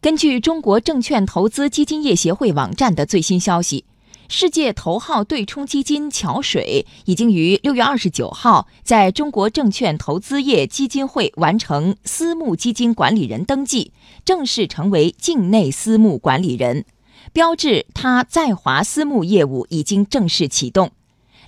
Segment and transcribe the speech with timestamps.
[0.00, 3.84] 根据中国证券投资基金业协会网站的最新消息，
[4.28, 13.90] 世界头号对冲基金桥水已经于六月二十九号在中国证券投资业基金会完成私募基金管理人登记，
[14.24, 16.84] 正式成为境内私募管理人，
[17.32, 20.92] 标志它在华私募业务已经正式启动。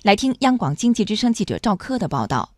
[0.03, 2.49] 来听央广经济之声记者赵科的报道。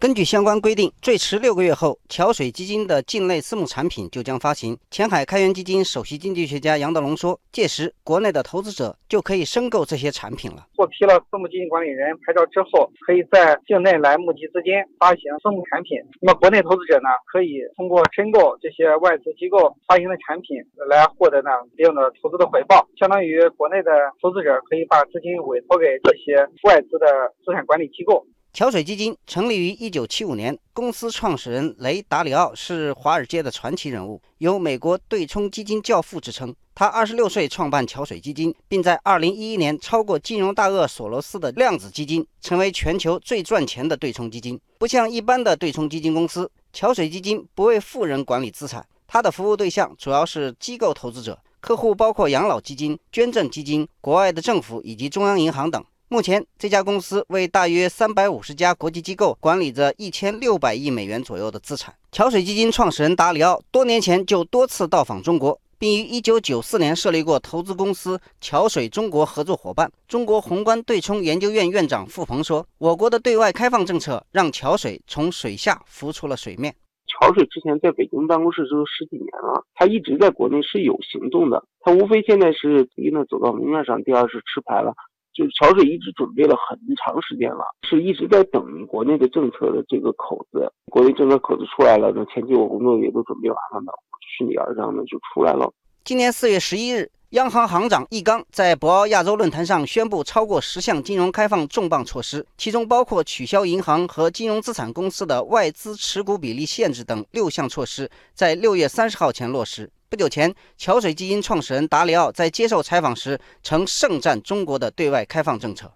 [0.00, 4.78] 根据相关规定，最迟六个月后，桥水基金的境内私募产品就将发行。
[4.92, 10.68] 前海开源基金首席经济学家杨德龙说：“届时，国内的投资者就可以申购这些产品了。
[10.76, 15.98] 获批了私募基金管理人牌照之后，可以在境内来募集资金，发行私募产品。
[16.20, 23.90] 那么，国内投资者呢，可以通过申购这些外资机构发行的产品来获得呢一定的投资的回报，相当于国内的
[24.22, 28.24] 投资者可以把资金委托给这些外资的资产管理机构。”
[28.58, 36.52] 桥水基金成立于一九七五年，公司创始人雷达里奥是华尔街的传奇人物，有“美国对冲基金教父”之称。
[36.74, 44.60] 他二十六岁创办桥水基金，并在二零一一年超过金融大鳄索罗斯的量子基金，成为全球最赚钱的对冲基金。
[44.76, 55.84] 不像一般的对冲基金公司，桥水基金不为富人管理资产，它的服务对象主要是机构投资者，客户包括养老基金、捐赠基金、国外的政府以及中央银行等。
[56.10, 61.94] 目前，这家公司为大约三百五十家国际机构管理着一千六百亿美元左右的资产。
[62.10, 69.92] 桥水基金创始人达里奥多年前就多次到访中国，并于一九九四年设立过投资公司桥水中国合作伙伴。
[70.08, 76.74] 中国宏观对冲研究院院长付鹏说：“我国的对外开放政策让桥水从水下浮出了水面。
[77.06, 81.62] 桥水之前在北京办公室都十几年了，他一直在国内是有行动的。
[81.80, 84.94] 他无非现在是第一呢走到明面上，第二是吃牌了。”
[85.38, 90.68] 就是桥水一直准备了很长时间了，是一直在等国内的政策的这个口子。
[90.90, 93.92] 国内政策口子出来了，那前期我工作也都准备完了呢，
[94.36, 95.72] 顺理而然的就出来了。
[96.02, 109.88] 今年四月十一日，央行行长易纲在博鳌亚洲论坛上宣布超过十项金融开放重磅措施，其中包括取消银行和金融资产公司的外资持股比例限制等六项措施，在六月三十号前落实。
[110.10, 115.92] 不久前，桥水基金创始人达里奥在接受采访时曾盛赞中国的对外开放政策。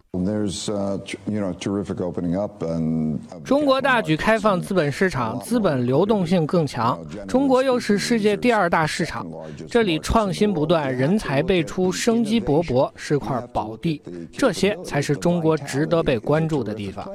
[3.43, 7.03] 中国大举开放资本市场，资本流动性更强。
[7.27, 9.27] 中国又是世界第二大市场，
[9.67, 14.03] 这里创新不断，人才辈出，生机勃勃，是块宝地。
[14.31, 17.09] 这些才是中国值得被关注的地方。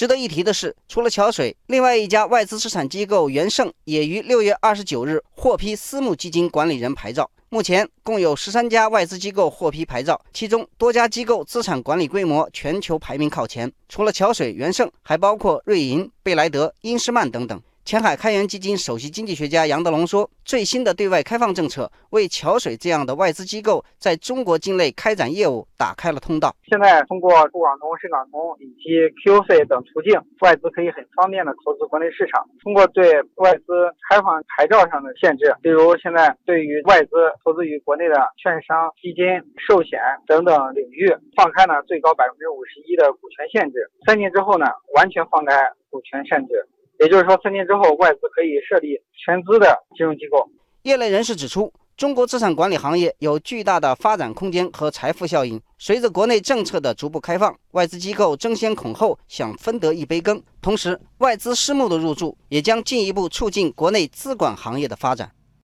[0.00, 7.30] 值得一提的是，除了桥水，另外一家外资资产机构元盛也于六月二十九日获批私募基金管理人牌照。
[7.50, 13.70] 目前共有十三家外资机构获批牌照，其中多家机构资产管理规模全球排名靠前。
[13.90, 17.62] 除了桥水、元盛，还包括瑞银、贝莱德、英诗曼等等。
[17.82, 26.54] 前海开源基金首席经济学家杨德龙说：“最新的对外开放政策为桥水这样的外资机构在中国境内开展业务打开了通道。
[26.68, 32.46] 现在通过沪港通、深港通以及 QF 等途径，外资可以很方便的投资国内市场。
[32.62, 33.10] 通过对
[33.42, 37.10] 外资开放牌照上的限制，比如现在对于外资
[37.42, 39.24] 投资于国内的券商、基金、
[39.58, 39.98] 寿险
[40.28, 43.90] 等等领域，放开了最高百分之五十一的股权限制。
[44.06, 45.56] 三年之后呢，完全放开
[45.90, 46.54] 股权限制。”
[47.00, 50.46] 也就是说，三年之后，外资可以设立全资的金融机构。
[50.82, 55.58] 业内人士指出，中国资产管理行业有巨大的发展空间和财富效应。
[55.78, 60.42] 随着国内政策的逐步开放，外资机构争先恐后想分得一杯羹。
[60.60, 65.30] 同时，外资私募的入驻也将进一步促进国内资管行业的发展。